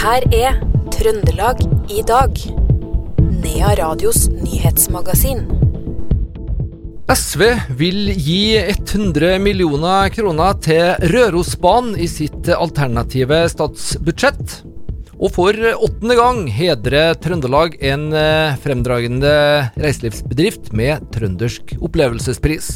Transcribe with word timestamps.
her 0.00 0.24
er 0.32 0.54
Trøndelag 0.94 1.58
i 1.92 2.00
dag. 2.08 2.38
Nea 3.20 3.72
Radios 3.76 4.30
nyhetsmagasin. 4.32 5.42
SV 7.10 7.42
vil 7.76 8.08
gi 8.14 8.56
100 8.62 9.34
millioner 9.44 10.08
kroner 10.14 10.56
til 10.64 11.10
Rørosbanen 11.12 11.98
i 12.00 12.08
sitt 12.08 12.48
alternative 12.54 13.42
statsbudsjett. 13.52 14.62
Og 15.20 15.34
for 15.34 15.52
åttende 15.52 16.16
gang 16.16 16.46
hedrer 16.48 17.18
Trøndelag 17.20 17.76
en 17.84 18.08
eh, 18.16 18.56
fremdragende 18.62 19.34
reiselivsbedrift 19.76 20.72
med 20.72 21.10
trøndersk 21.12 21.76
opplevelsespris. 21.76 22.70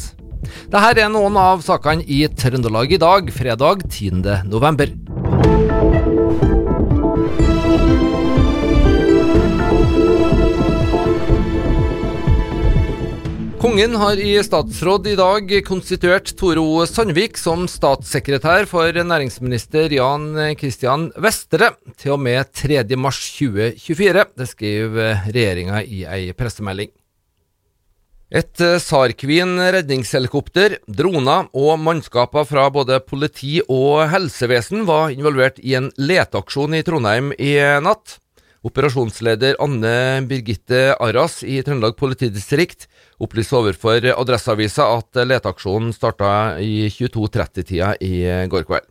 Dette 0.69 1.01
er 1.01 1.09
noen 1.09 1.41
av 1.41 1.65
sakene 1.65 2.05
i 2.05 2.21
Trøndelag 2.29 2.93
i 2.93 3.01
dag, 3.01 3.33
fredag 3.33 3.87
10. 3.89 4.21
Kongen 13.65 13.95
har 13.95 14.19
i 14.21 14.43
statsråd 14.43 15.07
i 15.09 15.15
dag 15.17 15.49
konstituert 15.65 16.27
Toro 16.37 16.83
Sandvik 16.85 17.39
som 17.41 17.63
statssekretær 17.65 18.67
for 18.69 18.93
næringsminister 18.93 19.89
Jan 19.89 20.27
Christian 20.59 21.07
Vestre 21.17 21.71
til 21.97 22.13
og 22.13 22.21
med 22.21 22.51
3.3.2024. 22.53 24.25
Det 24.37 24.47
skriver 24.51 25.25
regjeringa 25.25 25.81
i 25.81 26.03
ei 26.05 26.27
pressemelding. 26.37 26.91
Et 28.29 28.63
SAR 28.85 29.15
Queen 29.17 29.57
redningshelikopter, 29.57 30.77
droner 30.85 31.49
og 31.57 31.81
mannskaper 31.81 32.45
fra 32.45 32.67
både 32.69 33.01
politi 33.01 33.63
og 33.65 34.05
helsevesen 34.13 34.85
var 34.85 35.09
involvert 35.09 35.57
i 35.57 35.73
en 35.81 35.89
leteaksjon 35.97 36.77
i 36.77 36.85
Trondheim 36.85 37.33
i 37.33 37.57
natt. 37.81 38.19
Operasjonsleder 38.65 39.59
Anne 39.61 40.25
Birgitte 40.25 40.95
Arras 40.97 41.43
i 41.45 41.59
Trøndelag 41.61 41.93
politidistrikt 41.99 42.87
opplyste 43.21 43.59
overfor 43.59 44.07
Adresseavisa 44.15 44.87
at 44.95 45.19
leteaksjonen 45.21 45.91
starta 45.93 46.57
i 46.57 46.87
22.30-tida 46.89 47.91
i 48.01 48.15
går 48.49 48.65
kveld. 48.65 48.87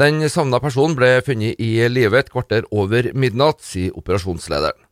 Den 0.00 0.24
savna 0.32 0.56
personen 0.62 0.96
ble 0.96 1.18
funnet 1.26 1.60
i 1.60 1.74
live 1.92 2.16
et 2.16 2.30
kvarter 2.32 2.64
over 2.72 3.10
midnatt, 3.12 3.60
sier 3.60 3.92
operasjonslederen. 3.92 4.86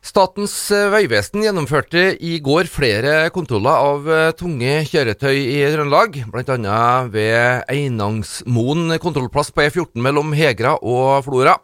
Statens 0.00 0.54
vegvesen 0.94 1.42
gjennomførte 1.42 2.04
i 2.24 2.38
går 2.40 2.70
flere 2.70 3.16
kontroller 3.34 3.82
av 3.88 4.06
tunge 4.38 4.78
kjøretøy 4.88 5.34
i 5.34 5.58
Trøndelag, 5.74 6.20
bl.a. 6.30 6.84
ved 7.10 7.66
Einangsmoen 7.66 8.94
kontrollplass 9.02 9.50
på 9.50 9.66
E14 9.66 9.98
mellom 10.06 10.30
Hegra 10.38 10.78
og 10.78 11.26
Flora. 11.26 11.58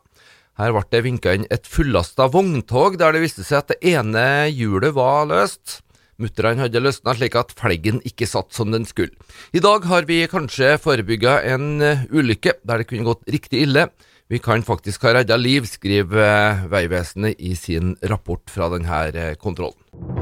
Her 0.56 0.72
ble 0.72 0.84
det 0.88 1.02
vinka 1.04 1.34
inn 1.36 1.44
et 1.52 1.68
fullasta 1.68 2.30
vogntog, 2.32 2.96
der 2.96 3.12
det 3.12 3.20
viste 3.26 3.44
seg 3.44 3.58
at 3.60 3.74
det 3.74 3.92
ene 3.92 4.48
hjulet 4.48 4.94
var 4.96 5.28
løst. 5.28 5.82
Mutterne 6.16 6.64
hadde 6.64 6.80
løsna 6.80 7.12
slik 7.12 7.36
at 7.36 7.52
felgen 7.58 8.00
ikke 8.08 8.28
satt 8.28 8.56
som 8.56 8.72
den 8.72 8.88
skulle. 8.88 9.12
I 9.52 9.60
dag 9.60 9.84
har 9.84 10.08
vi 10.08 10.22
kanskje 10.32 10.78
forebygga 10.80 11.42
en 11.52 11.84
eh, 11.84 12.06
ulykke 12.08 12.56
der 12.64 12.80
det 12.80 12.88
kunne 12.88 13.04
gått 13.04 13.28
riktig 13.28 13.66
ille. 13.66 13.90
Vi 14.32 14.40
kan 14.42 14.64
faktisk 14.64 15.04
ha 15.04 15.12
redda 15.18 15.36
liv, 15.36 15.68
skriver 15.68 16.64
Vegvesenet 16.72 17.36
i 17.36 17.52
sin 17.54 17.92
rapport 18.08 18.48
fra 18.48 18.72
denne 18.72 19.02
eh, 19.12 19.34
kontrollen. 19.36 20.15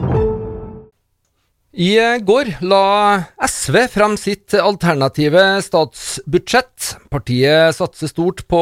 I 1.74 1.96
går 2.22 2.52
la 2.62 3.18
SV 3.42 3.76
frem 3.90 4.12
sitt 4.14 4.54
alternative 4.54 5.40
statsbudsjett. 5.66 6.92
Partiet 7.10 7.74
satser 7.74 8.12
stort 8.12 8.44
på 8.46 8.60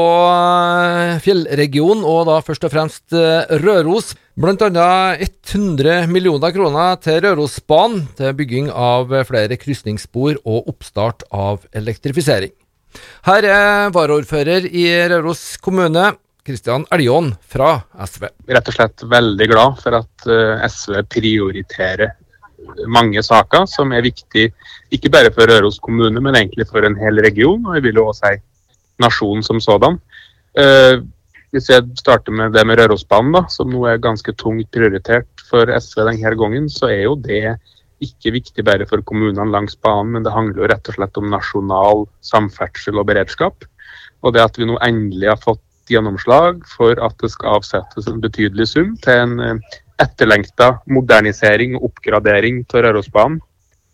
fjellregionen, 1.21 2.07
og 2.09 2.31
da 2.31 2.39
først 2.41 2.65
og 2.65 2.73
fremst 2.73 3.13
Røros. 3.61 4.15
Blant 4.41 4.65
annet 4.65 5.27
100 5.45 6.09
millioner 6.09 6.55
kroner 6.57 6.97
til 7.05 7.21
Rørosbanen, 7.27 8.07
til 8.17 8.33
bygging 8.39 8.73
av 8.73 9.13
flere 9.29 9.61
krysningsspor 9.61 10.41
og 10.47 10.73
oppstart 10.73 11.29
av 11.29 11.69
elektrifisering. 11.77 12.57
Her 13.29 13.45
er 13.45 13.93
varaordfører 13.93 14.71
i 14.73 14.89
Røros 15.13 15.59
kommune, 15.61 16.15
Kristian 16.49 16.89
Eljon 16.91 17.35
fra 17.45 17.77
SV. 18.09 18.25
Rett 18.49 18.73
og 18.73 18.81
slett 18.81 19.05
veldig 19.05 19.53
glad 19.53 19.79
for 19.85 20.01
at 20.01 20.29
SV 20.73 21.05
prioriterer 21.13 22.17
mange 22.87 23.23
saker 23.25 23.67
som 23.71 23.93
er 23.93 24.05
viktig 24.05 24.49
ikke 24.93 25.11
bare 25.13 25.33
for 25.35 25.49
Røros 25.49 25.81
kommune, 25.83 26.21
men 26.21 26.37
egentlig 26.39 26.69
for 26.71 26.85
en 26.85 26.99
hel 26.99 27.21
region, 27.25 27.65
og 27.67 27.77
jeg 27.77 27.87
vil 27.89 28.01
jo 28.01 28.07
også 28.11 28.33
si 28.33 28.41
nasjonen 29.03 29.45
som 29.47 29.61
sådan. 29.61 29.99
Uh, 30.59 31.03
hvis 31.53 31.69
jeg 31.69 31.85
starter 31.99 32.33
med 32.33 32.55
det 32.57 32.65
med 32.67 32.81
Rørosbanen, 32.81 33.35
da, 33.37 33.45
som 33.53 33.69
nå 33.73 33.85
er 33.89 34.01
ganske 34.01 34.33
tungt 34.41 34.71
prioritert 34.73 35.45
for 35.49 35.69
SV 35.69 36.07
denne 36.09 36.37
gangen, 36.41 36.69
så 36.73 36.89
er 36.89 37.03
jo 37.05 37.17
det 37.21 37.59
ikke 38.03 38.33
viktig 38.35 38.65
bare 38.67 38.87
for 38.89 39.05
kommunene 39.07 39.53
langs 39.53 39.77
banen, 39.77 40.15
men 40.15 40.25
det 40.25 40.33
handler 40.35 40.65
jo 40.65 40.71
rett 40.73 40.89
og 40.89 40.97
slett 40.97 41.21
om 41.21 41.29
nasjonal 41.31 42.07
samferdsel 42.25 42.99
og 42.99 43.07
beredskap. 43.11 43.67
Og 44.23 44.35
det 44.35 44.43
at 44.43 44.59
vi 44.59 44.67
nå 44.67 44.79
endelig 44.83 45.29
har 45.29 45.45
fått 45.45 45.63
gjennomslag 45.91 46.63
for 46.73 46.99
at 47.05 47.15
det 47.21 47.31
skal 47.35 47.59
avsettes 47.59 48.09
en 48.09 48.23
betydelig 48.23 48.71
sum 48.73 48.97
til 49.05 49.25
en 49.27 49.63
etterlengta 50.03 50.75
modernisering 50.91 51.79
og 51.79 51.91
oppgradering 51.91 52.63
av 52.69 52.87
Rørosbanen, 52.87 53.41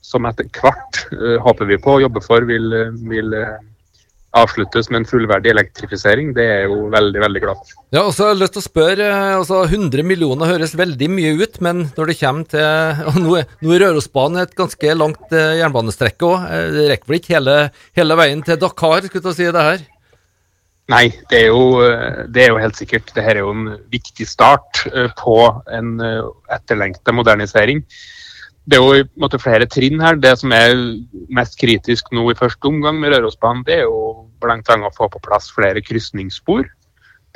som 0.04 0.28
etter 0.28 0.48
hvert, 0.54 1.02
uh, 1.14 1.36
håper 1.44 1.68
vi 1.68 1.80
på 1.82 1.98
og 1.98 2.06
jobber 2.06 2.24
for, 2.24 2.46
vil, 2.48 2.70
vil 3.10 3.34
uh, 3.34 3.58
avsluttes 4.38 4.90
med 4.92 5.02
en 5.02 5.08
fullverdig 5.08 5.50
elektrifisering. 5.52 6.30
Det 6.36 6.44
er 6.44 6.64
jo 6.68 6.86
veldig 6.92 7.22
veldig 7.24 7.42
glad. 7.42 7.74
Ja, 7.94 8.04
og 8.04 8.12
så 8.14 8.26
har 8.26 8.34
jeg 8.34 8.42
lyst 8.42 8.56
til 8.56 8.62
å 8.62 8.68
spørre, 8.68 9.08
altså 9.38 9.62
100 9.64 10.04
millioner 10.06 10.52
høres 10.52 10.76
veldig 10.78 11.10
mye 11.12 11.34
ut, 11.40 11.60
men 11.64 11.86
når 11.96 12.12
det 12.12 12.18
kommer 12.20 12.48
til 12.54 13.04
og 13.08 13.20
Nå 13.22 13.36
nå 13.64 13.74
er 13.74 13.84
Rørosbanen 13.84 14.42
et 14.42 14.56
ganske 14.58 14.96
langt 14.96 15.32
jernbanestrekke 15.34 16.28
òg. 16.28 16.48
Det 16.76 16.88
rekker 16.92 17.12
vel 17.12 17.20
ikke 17.20 17.36
hele, 17.36 17.60
hele, 17.98 18.18
veien 18.20 18.44
til 18.44 18.60
Dakar, 18.60 19.08
skulle 19.08 19.32
jeg 19.32 19.40
si 19.40 19.54
det 19.54 19.68
her? 19.70 19.86
Nei, 20.88 21.10
det 21.28 21.42
er, 21.42 21.50
jo, 21.52 21.82
det 22.32 22.46
er 22.46 22.54
jo 22.54 22.60
helt 22.62 22.78
sikkert. 22.78 23.10
Dette 23.12 23.26
er 23.34 23.42
jo 23.42 23.50
en 23.52 23.74
viktig 23.92 24.24
start 24.24 24.86
på 25.20 25.34
en 25.76 25.98
etterlengta 26.00 27.12
modernisering. 27.12 27.82
Det 28.68 28.76
er 28.76 28.84
jo 28.84 28.96
i 29.00 29.04
måte, 29.20 29.40
flere 29.40 29.68
trinn 29.68 30.00
her. 30.00 30.16
Det 30.20 30.34
som 30.40 30.52
er 30.52 30.72
mest 31.32 31.58
kritisk 31.60 32.08
nå 32.12 32.26
i 32.32 32.36
første 32.36 32.68
omgang 32.68 32.98
med 33.00 33.14
Rørosbanen, 33.14 33.66
det 33.68 33.78
er 33.78 33.86
jo 33.86 34.28
bl.a. 34.40 34.60
å 34.60 34.94
få 34.96 35.08
på 35.12 35.22
plass 35.24 35.50
flere 35.52 35.80
krysningsspor. 35.84 36.64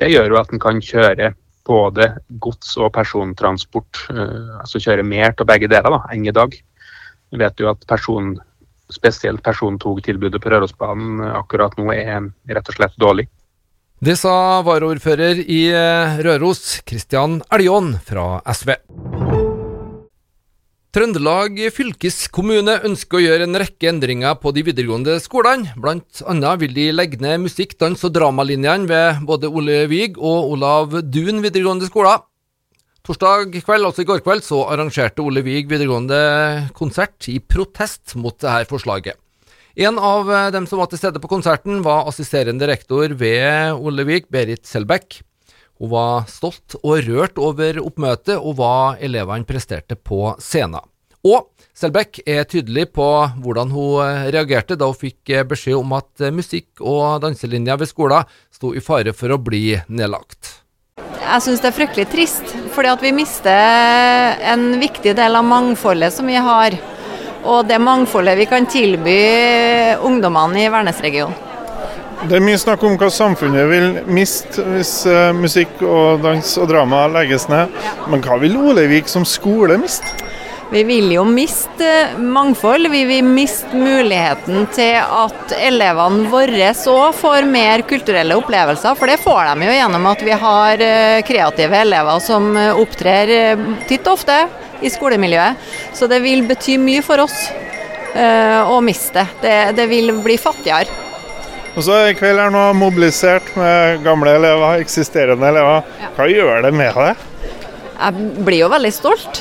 Det 0.00 0.08
gjør 0.08 0.32
jo 0.32 0.40
at 0.40 0.52
en 0.52 0.60
kan 0.60 0.80
kjøre 0.80 1.34
både 1.68 2.08
gods- 2.42 2.76
og 2.80 2.90
persontransport, 2.96 4.06
altså 4.60 4.80
kjøre 4.82 5.04
mer 5.06 5.36
til 5.36 5.48
begge 5.48 5.68
deler 5.72 5.92
da, 5.94 6.00
enn 6.12 6.24
i 6.26 6.34
dag. 6.34 6.56
Vi 7.32 7.40
vet 7.40 7.60
jo 7.60 7.70
at 7.70 7.84
person, 7.88 8.34
spesielt 8.92 9.44
persontogtilbudet 9.44 10.40
på 10.42 10.52
Rørosbanen 10.52 11.22
akkurat 11.32 11.76
nå 11.80 11.92
er 11.94 12.28
rett 12.48 12.72
og 12.72 12.76
slett 12.76 12.98
dårlig. 13.00 13.28
Det 14.02 14.16
sa 14.18 14.58
varaordfører 14.66 15.44
i 15.46 15.60
Røros, 16.26 16.80
Kristian 16.82 17.36
Eljon 17.54 17.92
fra 18.02 18.40
SV. 18.50 18.72
Trøndelag 20.90 21.60
fylkeskommune 21.70 22.80
ønsker 22.88 23.20
å 23.20 23.22
gjøre 23.22 23.46
en 23.46 23.60
rekke 23.62 23.92
endringer 23.92 24.34
på 24.42 24.50
de 24.56 24.66
videregående 24.66 25.20
skolene. 25.22 25.70
Blant 25.78 26.18
annet 26.26 26.64
vil 26.64 26.74
de 26.80 26.88
legge 26.90 27.22
ned 27.22 27.44
musikk-, 27.44 27.78
dans- 27.78 28.02
og 28.02 28.10
dramalinjene 28.18 28.90
ved 28.90 29.22
både 29.30 29.54
Ole 29.54 29.84
Vig 29.94 30.18
og 30.18 30.50
Olav 30.56 30.98
Duun 31.06 31.38
videregående 31.46 31.86
skoler. 31.86 32.26
Torsdag 33.06 33.54
kveld, 33.54 33.86
altså 33.86 34.02
i 34.02 34.10
går 34.10 34.26
kveld, 34.26 34.42
så 34.42 34.64
arrangerte 34.66 35.22
Ole 35.22 35.46
Vig 35.46 35.70
videregående 35.70 36.72
konsert 36.74 37.30
i 37.30 37.38
protest 37.38 38.18
mot 38.18 38.34
dette 38.34 38.66
forslaget. 38.66 39.21
En 39.74 39.98
av 39.98 40.28
dem 40.52 40.66
som 40.68 40.82
var 40.82 40.90
til 40.92 41.00
stede 41.00 41.20
på 41.22 41.30
konserten, 41.32 41.80
var 41.84 42.08
assisterende 42.10 42.68
rektor 42.68 43.14
ved 43.16 43.72
Ollevik, 43.72 44.28
Berit 44.28 44.66
Selbekk. 44.68 45.22
Hun 45.80 45.90
var 45.94 46.26
stolt 46.28 46.76
og 46.82 47.00
rørt 47.08 47.40
over 47.40 47.80
oppmøtet 47.80 48.36
og 48.36 48.58
hva 48.60 48.94
elevene 49.00 49.48
presterte 49.48 49.96
på 49.96 50.34
scenen. 50.42 50.84
Og 51.24 51.48
Selbekk 51.72 52.20
er 52.28 52.44
tydelig 52.44 52.90
på 52.92 53.06
hvordan 53.40 53.70
hun 53.72 54.28
reagerte 54.34 54.76
da 54.76 54.90
hun 54.90 54.98
fikk 54.98 55.32
beskjed 55.48 55.78
om 55.80 55.94
at 55.96 56.26
musikk- 56.34 56.82
og 56.84 57.22
danselinja 57.24 57.78
ved 57.80 57.88
skolen 57.88 58.28
sto 58.52 58.74
i 58.76 58.82
fare 58.84 59.14
for 59.16 59.32
å 59.32 59.40
bli 59.40 59.78
nedlagt. 59.88 60.58
Jeg 61.22 61.44
syns 61.46 61.62
det 61.64 61.70
er 61.70 61.78
fryktelig 61.78 62.08
trist, 62.12 62.56
fordi 62.74 62.90
at 62.92 63.02
vi 63.02 63.14
mister 63.16 64.42
en 64.52 64.74
viktig 64.82 65.14
del 65.16 65.38
av 65.38 65.46
mangfoldet 65.48 66.12
som 66.12 66.28
vi 66.28 66.36
har. 66.36 66.76
Og 67.42 67.66
det 67.66 67.78
mangfoldet 67.82 68.36
vi 68.38 68.46
kan 68.50 68.68
tilby 68.70 69.16
ungdommene 70.06 70.62
i 70.64 70.70
Værnes-regionen. 70.70 71.48
Det 72.22 72.36
er 72.38 72.44
mye 72.44 72.58
snakk 72.60 72.84
om 72.86 72.94
hva 73.00 73.08
samfunnet 73.10 73.64
vil 73.66 73.86
miste 74.06 74.62
hvis 74.62 74.92
uh, 75.10 75.32
musikk 75.34 75.80
og 75.82 76.22
dans 76.22 76.52
og 76.62 76.68
drama 76.70 77.08
legges 77.10 77.48
ned. 77.50 77.72
Men 78.12 78.22
hva 78.22 78.38
vil 78.38 78.54
Olevik 78.62 79.10
som 79.10 79.26
skole 79.26 79.74
miste? 79.82 80.22
Vi 80.72 80.84
vil 80.88 81.10
jo 81.12 81.24
miste 81.28 81.88
mangfold. 82.16 82.88
Vi 82.88 83.02
vil 83.04 83.26
miste 83.26 83.76
muligheten 83.76 84.64
til 84.72 85.02
at 85.02 85.52
elevene 85.58 86.30
våre 86.32 86.70
òg 86.72 87.18
får 87.18 87.44
mer 87.44 87.84
kulturelle 87.84 88.38
opplevelser. 88.40 88.96
For 88.96 89.10
det 89.10 89.18
får 89.20 89.50
de 89.50 89.68
jo 89.68 89.74
gjennom 89.76 90.08
at 90.08 90.24
vi 90.24 90.38
har 90.46 90.86
eh, 90.86 91.20
kreative 91.28 91.82
elever 91.84 92.24
som 92.24 92.48
eh, 92.56 92.72
opptrer 92.72 93.34
eh, 93.36 93.66
titt 93.90 94.08
og 94.08 94.16
ofte 94.16 94.38
i 94.82 94.90
skolemiljøet. 94.92 95.70
Så 95.96 96.10
det 96.10 96.20
vil 96.24 96.44
bety 96.48 96.76
mye 96.82 97.04
for 97.06 97.24
oss 97.24 97.38
å 98.12 98.76
miste 98.84 99.22
det. 99.40 99.72
Det 99.78 99.86
vil 99.88 100.12
bli 100.20 100.34
fattigere. 100.36 101.02
Og 101.72 101.86
så 101.86 102.02
I 102.10 102.16
kveld 102.16 102.36
er 102.36 102.52
nå 102.52 102.66
mobilisert 102.76 103.46
med 103.56 104.02
gamle 104.04 104.34
elever, 104.36 104.82
eksisterende 104.82 105.48
elever. 105.48 105.86
Hva 106.18 106.26
gjør 106.28 106.66
det 106.66 106.72
med 106.76 106.98
deg? 106.98 107.22
Jeg 107.96 108.44
blir 108.44 108.60
jo 108.64 108.68
veldig 108.72 108.92
stolt. 108.92 109.40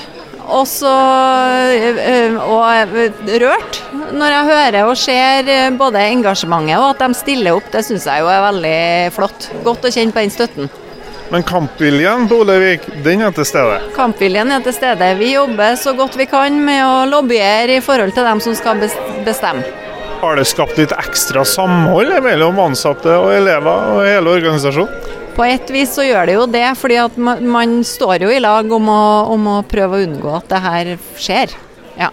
Også, 0.52 0.92
eh, 0.92 2.34
og 2.40 2.96
rørt 3.44 3.78
når 4.12 4.34
jeg 4.34 4.48
hører 4.50 4.88
og 4.90 4.98
ser 5.00 5.52
både 5.80 6.02
engasjementet 6.12 6.80
og 6.80 6.90
at 6.90 7.04
de 7.04 7.20
stiller 7.20 7.60
opp. 7.60 7.68
Det 7.72 7.84
syns 7.88 8.08
jeg 8.08 8.24
jo 8.24 8.32
er 8.32 8.46
veldig 8.48 8.80
flott. 9.16 9.50
Godt 9.68 9.88
å 9.88 9.94
kjenne 9.94 10.16
på 10.16 10.24
den 10.24 10.34
støtten. 10.34 10.72
Men 11.32 11.44
kampviljen 11.48 12.26
på 12.28 12.42
Olevik, 12.44 12.84
den 13.06 13.22
er 13.24 13.32
til 13.32 13.46
stede? 13.48 13.78
Kampviljen 13.96 14.50
er 14.52 14.64
til 14.66 14.74
stede. 14.76 15.08
Vi 15.16 15.30
jobber 15.32 15.78
så 15.80 15.94
godt 15.96 16.18
vi 16.20 16.26
kan 16.28 16.58
med 16.66 16.82
å 16.84 17.06
lobbyere 17.08 17.78
i 17.78 17.84
forhold 17.84 18.12
til 18.18 18.26
dem 18.28 18.42
som 18.44 18.58
skal 18.60 18.82
bestemme. 19.24 19.64
Har 20.20 20.36
det 20.36 20.44
skapt 20.50 20.76
litt 20.78 20.92
ekstra 20.92 21.46
samhold 21.48 22.12
mellom 22.26 22.60
ansatte 22.60 23.16
og 23.16 23.32
elever 23.34 23.94
og 23.94 24.04
hele 24.04 24.34
organisasjonen? 24.36 25.20
På 25.32 25.46
et 25.48 25.72
vis 25.72 25.94
så 25.96 26.04
gjør 26.04 26.28
det 26.28 26.36
jo 26.36 26.48
det, 26.52 26.66
fordi 26.78 26.98
at 27.00 27.16
man, 27.18 27.78
står 27.88 28.26
jo 28.26 28.34
i 28.36 28.42
lag 28.44 28.68
om 28.76 28.90
å, 28.92 29.04
om 29.32 29.48
å, 29.54 29.56
prøve 29.64 30.02
å 30.02 30.04
unngå 30.04 30.34
at 30.36 30.52
det 30.52 30.60
her 30.66 30.92
skjer. 31.16 31.56
Ja. 31.96 32.10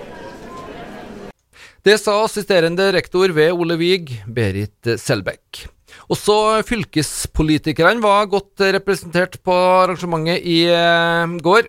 Det 1.83 1.99
sa 1.99 2.15
assisterende 2.23 2.87
rektor 2.95 3.35
ved 3.35 3.51
Ole 3.51 3.81
Wiig, 3.83 4.15
Berit 4.31 4.95
Selbekk. 5.03 5.67
Også 6.09 6.35
fylkespolitikerne 6.65 8.01
var 8.01 8.29
godt 8.33 8.63
representert 8.79 9.37
på 9.45 9.53
arrangementet 9.53 10.41
i 10.41 10.63
eh, 10.73 11.35
går. 11.45 11.69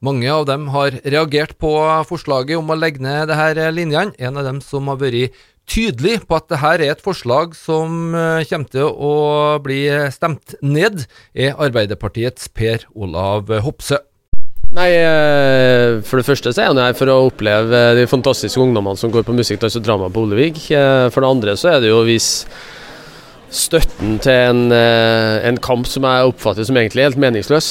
Mange 0.00 0.30
av 0.30 0.46
dem 0.48 0.68
har 0.72 0.94
reagert 1.02 1.56
på 1.60 1.72
forslaget 2.08 2.56
om 2.56 2.70
å 2.70 2.78
legge 2.78 3.02
ned 3.02 3.28
disse 3.32 3.66
linjene. 3.74 4.14
En 4.22 4.38
av 4.38 4.46
dem 4.46 4.62
som 4.62 4.86
har 4.92 5.00
vært 5.02 5.34
tydelig 5.70 6.20
på 6.22 6.38
at 6.38 6.46
dette 6.50 6.70
er 6.70 6.86
et 6.86 7.02
forslag 7.02 7.58
som 7.58 8.14
eh, 8.14 8.46
kommer 8.46 8.70
til 8.70 8.94
å 8.94 9.12
bli 9.66 9.82
stemt 10.14 10.54
ned, 10.62 11.04
er 11.34 11.58
Arbeiderpartiets 11.58 12.46
Per 12.54 12.86
Olav 12.94 13.50
Hopse. 13.66 13.98
Nei, 14.70 14.90
eh, 15.02 15.98
For 16.06 16.22
det 16.22 16.30
første 16.30 16.54
så 16.54 16.62
er 16.62 16.70
jeg 16.70 16.92
her 16.92 17.00
for 17.02 17.10
å 17.10 17.24
oppleve 17.26 17.88
de 17.98 18.06
fantastiske 18.06 18.62
ungdommene 18.62 19.02
som 19.02 19.10
går 19.10 19.26
på 19.26 19.34
musikk, 19.34 19.66
og 19.66 19.82
drama 19.82 20.14
på 20.14 20.28
Olevik. 20.28 20.68
For 20.70 21.18
det 21.18 21.34
andre 21.34 21.58
så 21.58 21.74
er 21.74 21.82
det 21.82 21.90
jo 21.90 22.04
å 22.04 22.06
vise 22.06 22.46
støtten 23.50 24.18
til 24.22 24.32
en, 24.32 24.72
en 24.72 25.58
kamp 25.62 25.88
som 25.90 26.06
jeg 26.06 26.30
oppfatter 26.30 26.66
som 26.68 26.78
egentlig 26.78 27.08
helt 27.08 27.20
meningsløs. 27.20 27.70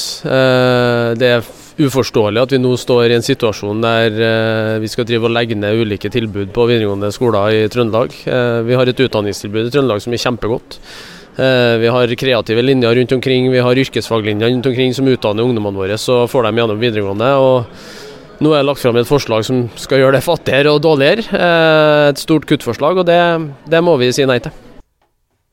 Det 1.16 1.30
er 1.30 1.48
uforståelig 1.86 2.42
at 2.42 2.52
vi 2.54 2.60
nå 2.60 2.72
står 2.78 3.10
i 3.10 3.16
en 3.16 3.24
situasjon 3.24 3.80
der 3.84 4.18
eh, 4.26 4.74
vi 4.82 4.90
skal 4.90 5.06
drive 5.08 5.28
og 5.28 5.34
legge 5.34 5.56
ned 5.58 5.80
ulike 5.80 6.10
tilbud 6.12 6.52
på 6.54 6.66
videregående 6.68 7.12
skoler 7.14 7.56
i 7.56 7.64
Trøndelag. 7.72 8.14
Eh, 8.26 8.60
vi 8.66 8.76
har 8.78 8.90
et 8.90 9.02
utdanningstilbud 9.06 9.68
i 9.68 9.72
Trøndelag 9.72 10.04
som 10.04 10.14
er 10.14 10.22
kjempegodt. 10.24 10.78
Eh, 11.40 11.74
vi 11.82 11.92
har 11.94 12.14
kreative 12.20 12.64
linjer 12.64 12.96
rundt 13.00 13.16
omkring, 13.16 13.50
vi 13.52 13.64
har 13.64 13.82
yrkesfaglinjer 13.84 14.52
rundt 14.52 14.70
omkring 14.72 14.96
som 14.96 15.08
utdanner 15.10 15.46
ungdommene 15.46 15.84
våre, 15.84 16.00
så 16.00 16.24
får 16.30 16.48
dem 16.48 16.62
gjennom 16.62 16.80
videregående. 16.80 17.34
og 17.40 18.40
Nå 18.40 18.54
er 18.54 18.62
det 18.62 18.70
lagt 18.70 18.80
fram 18.80 18.96
et 18.96 19.08
forslag 19.08 19.44
som 19.44 19.66
skal 19.76 20.00
gjøre 20.00 20.16
det 20.16 20.24
fattigere 20.24 20.72
og 20.72 20.80
dårligere. 20.84 21.28
Et 22.08 22.20
stort 22.20 22.48
kuttforslag, 22.48 23.02
og 23.02 23.08
det, 23.08 23.20
det 23.68 23.84
må 23.84 23.98
vi 24.00 24.08
si 24.16 24.24
nei 24.28 24.40
til. 24.40 24.69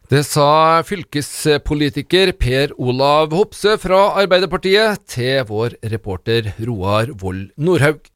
Det 0.08 0.22
sa 0.24 0.80
fylkespolitiker 0.88 2.30
Per 2.40 2.72
Olav 2.80 3.34
Hopse 3.36 3.74
fra 3.76 4.14
Arbeiderpartiet 4.22 5.02
til 5.12 5.42
vår 5.50 5.76
reporter 5.92 6.48
Roar 6.64 7.12
Vold 7.20 7.50
Nordhaug. 7.60 8.08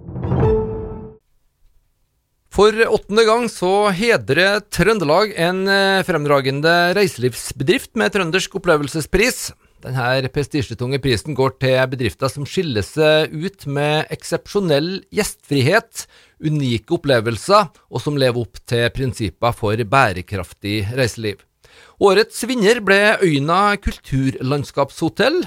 For 2.48 2.80
åttende 2.86 3.28
gang 3.28 3.50
så 3.52 3.74
hedrer 3.92 4.64
Trøndelag 4.72 5.36
en 5.36 5.66
fremdragende 5.68 6.08
fremragende 6.08 6.78
reiselivsbedrift 6.96 8.00
med 8.00 8.16
trøndersk 8.16 8.56
opplevelsespris. 8.62 9.52
Denne 9.84 10.32
prestisjetunge 10.32 11.04
prisen 11.04 11.36
går 11.36 11.58
til 11.60 11.78
bedrifter 11.92 12.32
som 12.32 12.48
skiller 12.48 12.88
seg 12.88 13.36
ut 13.36 13.68
med 13.68 14.08
eksepsjonell 14.16 15.02
gjestfrihet, 15.12 16.08
unike 16.40 16.96
opplevelser, 16.96 17.68
og 17.92 18.00
som 18.00 18.16
lever 18.16 18.46
opp 18.48 18.64
til 18.64 18.88
prinsipper 18.96 19.52
for 19.60 19.76
bærekraftig 19.76 20.86
reiseliv. 20.96 21.42
Årets 22.02 22.44
vinner 22.50 22.82
ble 22.86 23.18
Øyna 23.22 23.78
kulturlandskapshotell. 23.82 25.44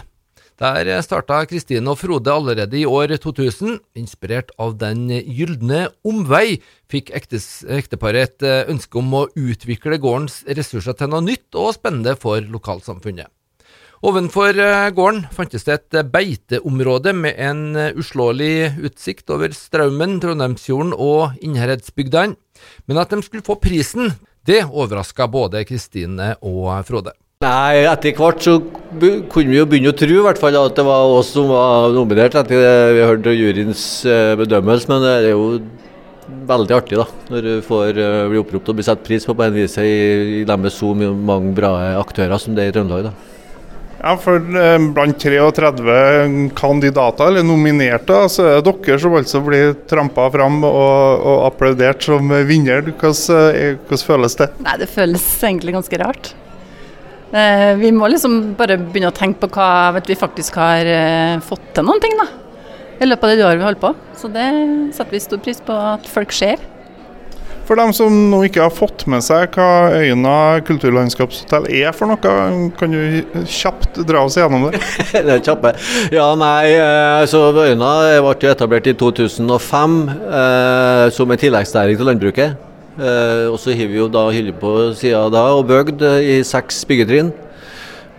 Der 0.63 0.87
starta 1.03 1.41
Kristine 1.51 1.91
og 1.91 1.99
Frode 1.99 2.31
allerede 2.31 2.79
i 2.79 2.85
år 2.87 3.17
2000. 3.19 3.81
Inspirert 3.99 4.53
av 4.59 4.77
Den 4.79 5.09
gylne 5.11 5.89
omvei 6.07 6.61
fikk 6.87 7.11
ekteparet 7.11 8.37
et 8.37 8.47
eh, 8.47 8.71
ønske 8.71 9.01
om 9.01 9.17
å 9.19 9.25
utvikle 9.35 9.99
gårdens 9.99 10.45
ressurser 10.47 10.95
til 10.95 11.11
noe 11.11 11.27
nytt 11.27 11.59
og 11.59 11.75
spennende 11.75 12.15
for 12.15 12.39
lokalsamfunnet. 12.39 13.27
Ovenfor 14.05 14.55
eh, 14.61 14.93
gården 14.95 15.25
fantes 15.33 15.67
det 15.67 15.79
et 15.79 16.13
beiteområde 16.13 17.17
med 17.19 17.39
en 17.41 17.63
eh, 17.75 17.95
uslåelig 17.99 18.77
utsikt 18.85 19.35
over 19.35 19.51
Straumen, 19.57 20.19
Trondheimsfjorden 20.23 20.93
og 20.93 21.39
Innherredsbygdene. 21.43 22.37
Men 22.87 23.01
at 23.03 23.11
de 23.11 23.23
skulle 23.25 23.47
få 23.47 23.57
prisen, 23.59 24.13
det 24.47 24.65
overraska 24.69 25.29
både 25.31 25.65
Kristine 25.69 26.35
og 26.45 26.73
Frode. 26.89 27.15
Nei, 27.45 27.85
Etter 27.91 28.15
hvert 28.17 28.45
så 28.45 28.57
kunne 29.29 29.51
vi 29.51 29.59
jo 29.59 29.67
begynne 29.69 29.93
å 29.93 29.97
tro 29.99 30.21
i 30.21 30.25
hvert 30.25 30.41
fall 30.41 30.57
at 30.57 30.77
det 30.79 30.85
var 30.87 31.13
oss 31.19 31.35
som 31.35 31.51
var 31.51 31.93
nominert 31.93 32.37
etter 32.41 32.63
det 32.63 32.77
vi 32.97 33.03
hørte 33.05 33.35
juryens 33.37 33.83
eh, 34.09 34.33
bedømmelse, 34.39 34.89
men 34.89 35.05
det 35.05 35.13
er 35.19 35.35
jo 35.35 35.49
veldig 36.49 36.77
artig 36.77 36.97
da, 36.97 37.05
når 37.29 37.45
du 37.45 37.53
får 37.67 37.99
uh, 38.01 38.25
bli 38.31 38.41
oppropt 38.41 38.71
og 38.73 38.79
bli 38.79 38.87
satt 38.87 39.03
pris 39.05 39.27
på 39.29 39.35
på 39.37 39.45
en 39.45 39.53
vis 39.53 39.77
i, 39.83 39.91
i 40.41 40.57
med 40.57 40.73
så 40.73 40.95
mange 40.97 41.53
bra 41.57 41.75
aktører 42.01 42.41
som 42.41 42.57
det 42.57 42.65
er 42.65 42.73
i 42.73 42.77
Trøndelag. 42.77 43.11
da. 43.11 43.34
Ja, 44.05 44.13
for 44.21 44.37
eh, 44.37 44.79
Blant 44.93 45.21
33 45.21 46.51
kandidater, 46.57 47.31
eller 47.31 47.45
nominerte, 47.47 48.19
så 48.29 48.45
er 48.51 48.59
det 48.61 48.75
dere 48.85 48.99
som 49.01 49.15
altså 49.17 49.41
blir 49.47 49.73
trampa 49.89 50.27
fram 50.35 50.59
og, 50.69 51.23
og 51.25 51.47
applaudert 51.47 52.05
som 52.05 52.35
vinner. 52.45 52.85
Hvordan, 52.91 53.55
eh, 53.57 53.79
hvordan, 53.81 54.03
føles 54.11 54.37
det? 54.43 54.51
Nei, 54.67 54.77
Det 54.83 54.91
føles 54.93 55.25
egentlig 55.49 55.77
ganske 55.79 56.01
rart. 56.05 56.35
Eh, 57.33 57.73
vi 57.81 57.95
må 57.97 58.13
liksom 58.13 58.53
bare 58.59 58.77
begynne 58.77 59.09
å 59.09 59.17
tenke 59.17 59.41
på 59.47 59.55
hva 59.57 59.97
vi 59.97 60.19
faktisk 60.21 60.61
har 60.61 61.41
fått 61.49 61.73
til 61.73 61.89
noen 61.89 62.05
ting 62.05 62.21
da, 62.21 62.29
i 63.01 63.09
løpet 63.09 63.25
av 63.25 63.33
det 63.41 63.49
året 63.49 63.63
vi 63.63 63.69
holder 63.71 63.85
på. 63.89 63.95
Så 64.21 64.29
det 64.37 64.51
setter 64.99 65.17
vi 65.17 65.25
stor 65.25 65.45
pris 65.49 65.65
på 65.65 65.81
at 65.97 66.13
folk 66.13 66.37
ser. 66.45 66.61
For 67.65 67.81
dem 67.81 67.95
som 67.97 68.13
nå 68.29 68.43
ikke 68.45 68.67
har 68.67 68.73
fått 68.75 69.07
med 69.09 69.25
seg 69.25 69.55
hva 69.57 69.89
Øyna 69.97 70.61
kulturlandskapshotell 70.69 71.65
er 71.73 71.95
for 71.97 72.11
noe, 72.11 72.35
kan 72.77 72.93
du 72.93 73.25
kjapt 73.49 74.03
dra 74.05 74.27
oss 74.27 74.37
gjennom 74.37 74.67
det? 74.69 74.83
det 75.15 75.39
er 75.39 75.41
kjappe. 75.47 75.73
Ja, 76.13 76.27
nei, 76.37 76.75
eh, 76.77 77.25
så 77.31 77.47
Øyna 77.57 78.21
ble 78.21 78.53
etablert 78.53 78.91
i 78.91 78.97
2005 79.01 79.97
eh, 80.11 81.07
som 81.17 81.33
en 81.33 81.41
tilleggsnæring 81.41 81.97
til 81.97 82.11
landbruket. 82.11 82.61
Eh, 83.01 83.49
og 83.49 83.57
så 83.59 83.73
har 83.73 83.89
vi 83.89 84.03
jo 84.03 84.13
da 84.13 84.29
holdt 84.29 84.61
på 84.61 84.77
siden 85.01 85.33
da 85.33 85.49
og 85.57 85.65
bygd 85.73 86.05
i 86.21 86.43
seks 86.45 86.85
byggetrinn. 86.91 87.33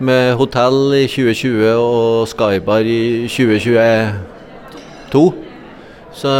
Med 0.02 0.34
hotell 0.36 0.90
i 0.98 1.06
2020 1.06 1.70
og 1.78 2.26
Skybar 2.28 2.84
i 2.84 3.30
2022. 3.30 5.45
Så, 6.16 6.32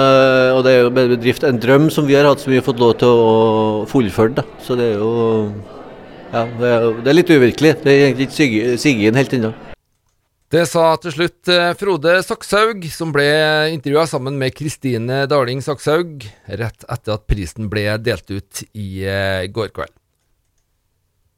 og 0.56 0.62
det 0.64 0.72
er 0.72 0.84
jo 0.84 0.90
en 0.90 0.96
bedrift, 0.96 1.44
en 1.44 1.60
drøm 1.60 1.90
som 1.92 2.06
vi 2.08 2.16
har 2.16 2.24
hatt 2.24 2.40
som 2.40 2.52
vi 2.52 2.56
har 2.56 2.64
fått 2.64 2.80
lov 2.80 2.94
til 3.02 3.12
å 3.12 3.84
fullføre. 3.90 4.44
Så 4.64 4.76
det 4.78 4.94
er 4.94 5.02
jo 5.02 5.10
ja, 6.32 6.42
det 6.58 6.70
er, 6.72 6.86
det 7.04 7.12
er 7.12 7.18
litt 7.18 7.32
uvirkelig. 7.32 7.76
Det 7.84 7.92
er 7.92 8.04
egentlig 8.08 8.30
ikke 8.32 8.76
sigget 8.80 9.10
inn 9.10 9.20
helt 9.20 9.36
ennå. 9.36 9.52
Det 10.54 10.62
sa 10.70 10.92
til 11.02 11.10
slutt 11.10 11.50
eh, 11.50 11.72
Frode 11.74 12.12
Sakshaug, 12.22 12.84
som 12.94 13.10
ble 13.14 13.26
intervjua 13.74 14.04
sammen 14.06 14.36
med 14.38 14.54
Kristine 14.54 15.24
Darling 15.26 15.58
Sakshaug 15.64 16.22
rett 16.46 16.86
etter 16.86 17.16
at 17.16 17.24
prisen 17.26 17.66
ble 17.72 17.88
delt 17.98 18.30
ut 18.30 18.62
i 18.78 19.02
eh, 19.02 19.48
går 19.50 19.72
kveld. 19.74 19.90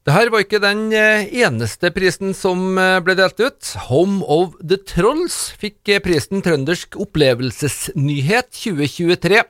Dette 0.09 0.31
var 0.33 0.41
ikke 0.41 0.59
den 0.62 0.87
eh, 0.97 1.27
eneste 1.43 1.91
prisen 1.93 2.31
som 2.33 2.79
eh, 2.81 2.97
ble 3.05 3.12
delt 3.19 3.37
ut. 3.45 3.73
Home 3.91 4.23
of 4.25 4.55
the 4.65 4.79
Trolls 4.88 5.50
fikk 5.61 5.91
eh, 5.93 6.00
prisen 6.00 6.41
Trøndersk 6.41 6.97
opplevelsesnyhet 6.97 8.49
2023. 8.57 9.43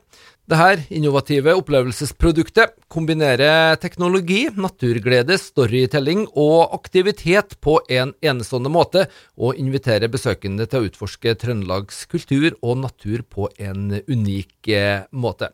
Dette 0.50 0.96
innovative 0.98 1.54
opplevelsesproduktet 1.60 2.74
kombinerer 2.90 3.78
teknologi, 3.78 4.48
naturglede, 4.58 5.38
storytelling 5.38 6.26
og 6.32 6.74
aktivitet 6.80 7.54
på 7.62 7.76
en 7.86 8.16
enestående 8.18 8.72
måte, 8.74 9.06
og 9.38 9.62
inviterer 9.62 10.10
besøkende 10.10 10.66
til 10.66 10.80
å 10.80 10.90
utforske 10.90 11.36
Trøndelags 11.38 12.02
kultur 12.10 12.50
og 12.58 12.80
natur 12.82 13.22
på 13.30 13.46
en 13.62 14.00
unik 14.10 14.74
måte. 15.14 15.52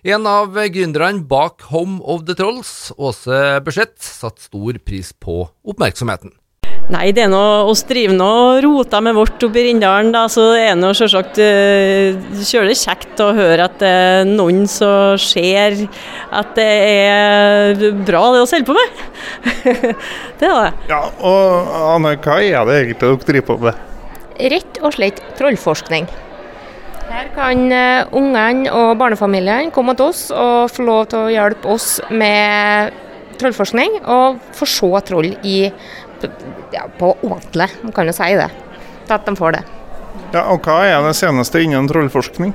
En 0.00 0.24
av 0.24 0.54
gründerne 0.72 1.20
bak 1.28 1.66
Home 1.68 1.98
of 2.08 2.22
the 2.24 2.32
Trolls, 2.32 2.88
Åse 2.96 3.60
Burseth, 3.60 4.00
satte 4.00 4.40
stor 4.46 4.78
pris 4.80 5.10
på 5.12 5.42
oppmerksomheten. 5.60 6.32
Nei, 6.90 7.10
det 7.12 7.26
er 7.26 7.28
noe, 7.28 7.66
oss 7.68 7.82
driver 7.84 8.16
nå 8.16 8.28
og 8.46 8.60
roter 8.64 9.04
med 9.04 9.18
vårt 9.18 9.44
oppe 9.44 9.60
i 9.60 9.66
Rindalen, 9.66 10.08
da, 10.14 10.22
så 10.32 10.46
det 10.54 10.62
er 10.70 10.78
noe 10.80 10.96
selvsagt 10.96 11.36
uh, 11.44 12.40
kjølig 12.48 12.78
kjekt 12.80 13.20
å 13.20 13.28
høre 13.36 13.66
at 13.68 13.76
det 13.82 13.92
er 13.92 14.24
noen 14.30 14.64
som 14.72 15.20
ser 15.20 15.76
at 16.32 16.56
det 16.56 16.66
er 16.88 17.84
bra 18.00 18.24
det 18.32 18.40
å 18.40 18.48
holder 18.48 18.66
på 18.72 18.78
med. 18.80 19.04
det 20.40 20.48
er 20.48 20.56
det. 20.64 20.72
Ja, 20.88 21.02
og 21.20 21.76
Anne, 21.92 22.16
hva 22.24 22.40
er 22.40 22.64
det 22.72 22.80
egentlig 22.80 23.04
dere 23.04 23.30
driver 23.34 23.48
på 23.52 23.60
med? 23.68 23.86
Rett 24.56 24.80
og 24.80 24.96
slett 24.96 25.20
trollforskning. 25.36 26.08
Her 27.10 27.30
kan 27.34 27.64
uh, 27.74 28.06
ungene 28.14 28.70
og 28.70 28.92
barnefamiliene 29.00 29.72
komme 29.74 29.96
til 29.98 30.12
oss 30.12 30.28
og 30.30 30.70
få 30.70 30.84
lov 30.86 31.08
til 31.10 31.24
å 31.24 31.32
hjelpe 31.32 31.72
oss 31.72 31.96
med 32.14 32.94
trollforskning, 33.40 33.98
og 34.04 34.38
få 34.54 34.68
se 34.68 34.90
troll 35.08 35.32
i 35.42 35.56
ja, 36.70 36.84
på 37.00 37.14
ordentlig, 37.24 37.70
man 37.82 37.94
kan 37.96 38.06
jo 38.06 38.14
si 38.14 38.30
det. 38.38 38.50
Til 39.08 39.16
at 39.16 39.26
de 39.26 39.34
får 39.38 39.56
det. 39.56 39.62
Ja, 40.34 40.44
og 40.52 40.62
Hva 40.62 40.82
er 40.86 41.00
det 41.02 41.16
seneste 41.18 41.62
innen 41.64 41.88
trollforskning? 41.90 42.54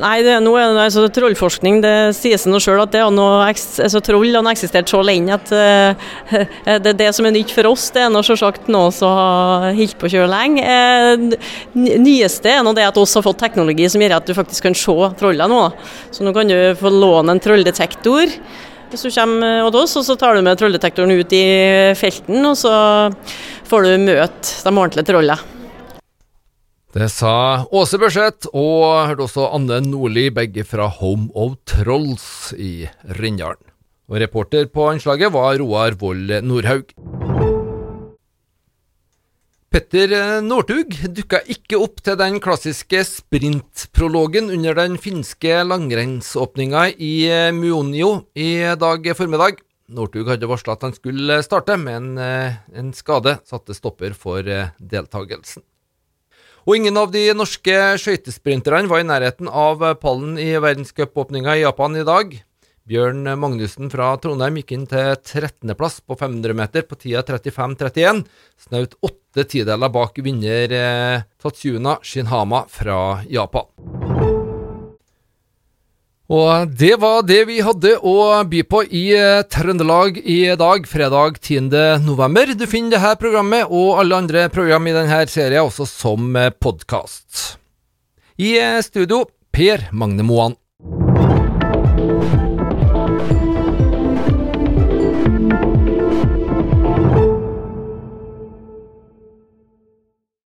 Nei, 0.00 0.22
det 0.24 0.30
er 0.32 0.40
noe, 0.40 0.60
altså, 0.80 1.04
Trollforskning 1.12 1.82
det 1.84 2.14
sies 2.16 2.46
nå 2.48 2.56
sjøl 2.62 2.80
at 2.80 2.94
det 2.94 3.02
er 3.02 3.10
noe, 3.12 3.42
altså, 3.44 4.00
troll 4.04 4.38
har 4.38 4.48
eksistert 4.48 4.88
så 4.88 5.02
lenge 5.04 5.36
at 5.36 5.52
uh, 5.52 6.08
det, 6.84 6.94
det 6.96 7.10
som 7.12 7.28
er 7.28 7.34
nytt 7.36 7.52
for 7.52 7.68
oss, 7.68 7.90
det 7.92 8.06
er 8.06 8.12
noe 8.12 8.24
selvsagt 8.24 8.70
noe 8.72 8.88
som 8.96 9.12
har 9.12 9.68
holdt 9.76 9.98
på 10.00 10.08
å 10.08 10.12
kjøre 10.14 10.32
lenge. 10.32 10.64
Uh, 10.64 11.36
nyeste 11.76 12.54
er 12.54 12.64
nå 12.64 12.72
det 12.76 12.88
at 12.88 13.00
oss 13.02 13.12
har 13.18 13.26
fått 13.26 13.42
teknologi 13.44 13.90
som 13.92 14.00
gjør 14.00 14.16
at 14.16 14.28
du 14.28 14.36
faktisk 14.38 14.70
kan 14.70 14.76
se 14.76 14.96
trollene 15.20 15.52
nå. 15.52 15.62
Så 16.14 16.24
nå 16.24 16.32
kan 16.36 16.48
du 16.48 16.56
få 16.80 16.92
låne 16.96 17.36
en 17.36 17.42
trolldetektor. 17.42 18.32
Hvis 18.92 19.06
du 19.06 19.12
kommer 19.12 19.62
hos 19.64 19.76
oss, 19.84 19.96
og 20.00 20.08
så 20.08 20.16
tar 20.20 20.36
du 20.36 20.44
med 20.44 20.58
trolldetektoren 20.60 21.12
ut 21.16 21.36
i 21.36 21.46
felten, 22.00 22.44
og 22.44 22.56
så 22.60 22.74
får 23.68 23.88
du 23.88 24.06
møte 24.08 24.62
de 24.64 24.72
ordentlige 24.72 25.12
trollene. 25.12 25.61
Det 26.92 27.06
sa 27.08 27.64
Åse 27.72 27.96
Børseth, 27.96 28.50
og 28.52 29.06
hørte 29.08 29.24
også 29.24 29.46
Anne 29.56 29.78
Nordli, 29.80 30.26
begge 30.28 30.60
fra 30.68 30.90
Home 30.92 31.30
of 31.32 31.54
Trolls 31.64 32.52
i 32.52 32.84
Rindalen. 33.16 33.64
Og 34.12 34.18
reporter 34.20 34.68
på 34.68 34.90
anslaget 34.90 35.32
var 35.32 35.56
Roar 35.56 35.96
Vold 35.96 36.34
Nordhaug. 36.44 36.92
Petter 39.72 40.12
Northug 40.44 40.92
dukka 41.16 41.40
ikke 41.48 41.80
opp 41.80 42.04
til 42.04 42.20
den 42.20 42.36
klassiske 42.44 43.00
sprintprologen 43.08 44.52
under 44.52 44.76
den 44.82 45.00
finske 45.00 45.62
langrennsåpninga 45.64 46.90
i 47.00 47.14
Muonio 47.56 48.26
i 48.36 48.68
dag 48.76 49.14
formiddag. 49.16 49.64
Northug 49.88 50.28
hadde 50.28 50.52
varsla 50.52 50.76
at 50.76 50.84
han 50.90 50.96
skulle 51.00 51.40
starte, 51.40 51.80
men 51.80 52.18
en 52.20 52.92
skade 52.92 53.38
satte 53.48 53.80
stopper 53.80 54.12
for 54.12 54.44
deltakelsen. 54.76 55.64
Og 56.62 56.78
ingen 56.78 56.98
av 57.00 57.10
de 57.10 57.24
norske 57.34 57.74
skøytesprinterne 57.98 58.90
var 58.90 59.02
i 59.02 59.08
nærheten 59.08 59.50
av 59.50 59.82
pallen 60.02 60.36
i 60.38 60.52
verdenscupåpninga 60.62 61.56
i 61.58 61.64
Japan 61.64 61.98
i 61.98 62.06
dag. 62.06 62.36
Bjørn 62.86 63.26
Magnussen 63.38 63.90
fra 63.92 64.08
Trondheim 64.18 64.58
gikk 64.58 64.72
inn 64.74 64.86
til 64.90 65.14
13.-plass 65.14 66.00
på 66.06 66.18
500 66.18 66.56
meter 66.58 66.86
på 66.86 66.98
tida 66.98 67.22
35.31, 67.26 68.24
snaut 68.66 68.98
åtte 69.06 69.46
tideler 69.54 69.94
bak 69.94 70.18
vinner 70.22 70.78
eh, 70.78 71.26
Tatsuna 71.42 72.00
Shinhama 72.02 72.64
fra 72.70 73.22
Japan. 73.30 74.01
Og 76.32 76.70
det 76.80 76.94
var 76.96 77.26
det 77.28 77.42
vi 77.50 77.58
hadde 77.60 77.90
å 78.08 78.14
by 78.48 78.62
på 78.64 78.78
i 78.88 79.02
eh, 79.12 79.42
Trøndelag 79.52 80.16
i 80.16 80.38
dag, 80.56 80.86
fredag 80.88 81.36
10. 81.42 81.66
november. 82.06 82.54
Du 82.56 82.64
finner 82.64 82.94
dette 82.94 83.18
programmet 83.20 83.68
og 83.68 84.00
alle 84.00 84.22
andre 84.22 84.46
program 84.54 84.88
i 84.88 84.94
denne 84.96 85.18
serien 85.28 85.68
også 85.68 85.84
som 85.90 86.32
eh, 86.40 86.48
podkast. 86.56 87.58
I 88.40 88.54
eh, 88.62 88.80
studio 88.80 89.26
Per 89.52 89.90
Magne 89.92 90.24
Moan. 90.24 90.56